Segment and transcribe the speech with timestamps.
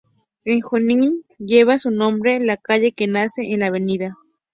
[0.45, 4.13] En Junín lleva su nombre la calle que nace en la Av.